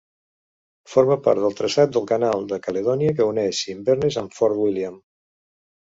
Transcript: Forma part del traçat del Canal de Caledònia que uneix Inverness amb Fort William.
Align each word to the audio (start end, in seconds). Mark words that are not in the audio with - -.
Forma 0.93 1.17
part 1.27 1.43
del 1.43 1.53
traçat 1.59 1.93
del 1.97 2.07
Canal 2.11 2.47
de 2.53 2.59
Caledònia 2.65 3.15
que 3.21 3.29
uneix 3.35 3.61
Inverness 3.77 4.19
amb 4.23 4.37
Fort 4.39 4.63
William. 4.63 5.01